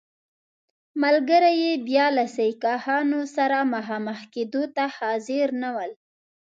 [1.03, 5.91] ملګري یې بیا له سیکهانو سره مخامخ کېدو ته حاضر نه ول.